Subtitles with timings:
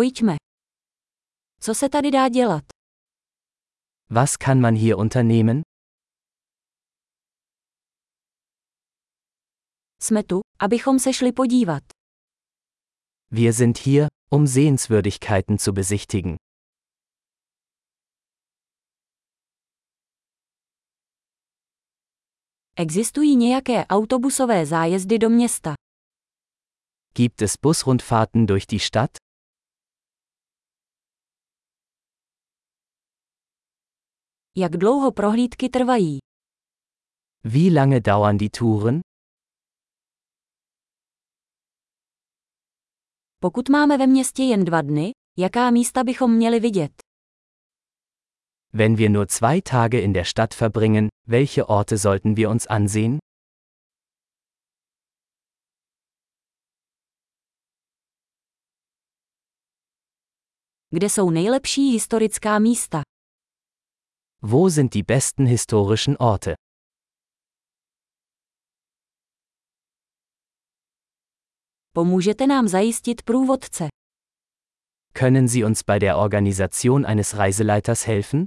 [0.00, 0.36] Pojďme.
[1.60, 2.64] Co se tady dá dělat?
[4.10, 5.62] Was kann man hier unternehmen?
[10.02, 11.82] Jsme tu, abychom se šli podívat.
[13.30, 16.36] Wir sind hier, um Sehenswürdigkeiten zu besichtigen.
[22.76, 25.74] Existují nějaké autobusové zájezdy do města.
[27.14, 29.29] Gibt es Busrundfahrten durch die Stadt?
[34.56, 36.18] Jak dlouho prohlídky trvají?
[37.44, 39.00] Wie lange dauern die Touren?
[43.40, 46.92] Pokud máme ve městě jen dva dny, jaká místa bychom měli vidět?
[48.72, 53.18] Wenn wir nur zwei Tage in der Stadt verbringen, welche Orte sollten wir uns ansehen?
[60.90, 63.02] Kde jsou nejlepší historická místa?
[64.42, 66.54] Wo sind die besten historischen Orte?
[71.92, 73.88] Pomůžete nám zajistit průvodce.
[75.12, 78.44] Können Sie uns bei der Organisation eines Reiseleiters helfen?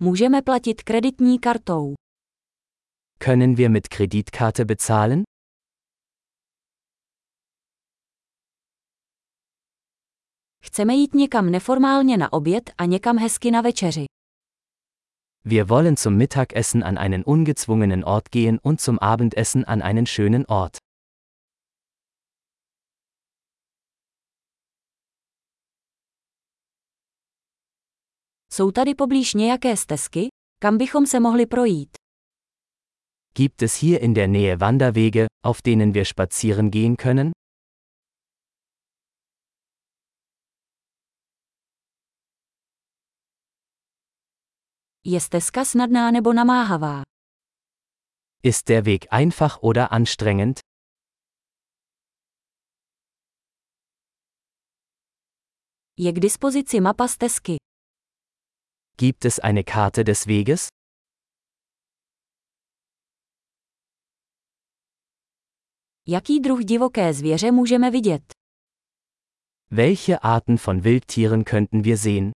[0.00, 1.94] Můžeme platit kreditní kartou.
[3.18, 5.22] Können wir mit Kreditkarte bezahlen?
[10.66, 14.04] Chceme jít někam neformálně na oběd a někam hezky na večeři.
[15.44, 20.44] Wir wollen zum Mittagessen an einen ungezwungenen Ort gehen und zum Abendessen an einen schönen
[20.48, 20.76] Ort.
[28.52, 30.28] Jsou tady poblíž nějaké stezky,
[30.58, 31.96] kam bychom se mohli projít.
[33.34, 37.30] Gibt es hier in der Nähe Wanderwege, auf denen wir spazieren gehen können?
[45.08, 47.02] Je stezka snadná nebo namáhavá?
[48.42, 50.58] Ist der Weg einfach oder anstrengend?
[55.98, 57.56] Je k dispozici mapa stezky.
[58.98, 60.68] Gibt es eine Karte des Weges?
[66.06, 68.22] Jaký druh divoké zvěře můžeme vidět?
[69.70, 72.32] Welche Arten von Wildtieren könnten wir sehen?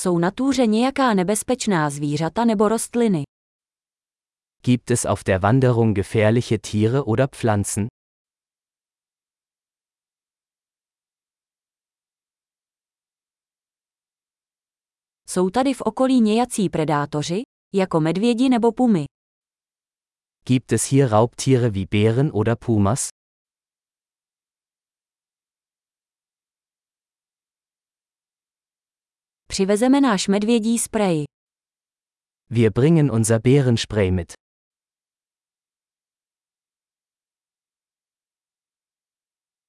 [0.00, 3.22] Jsou na túře nějaká nebezpečná zvířata nebo rostliny?
[4.62, 7.86] Gibt es auf der Wanderung gefährliche Tiere oder Pflanzen?
[15.28, 17.42] Jsou tady v okolí nějací predátoři,
[17.74, 19.04] jako medvědi nebo pumy?
[20.46, 23.09] Gibt es hier Raubtiere wie Bären oder Pumas?
[29.50, 31.24] Přivezeme náš medvědí sprej.
[32.50, 34.32] Wir bringen unser Bärenspray mit.